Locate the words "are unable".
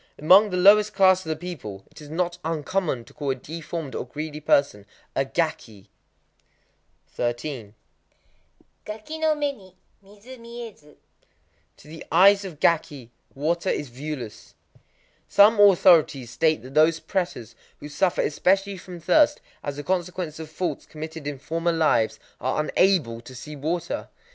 22.39-23.21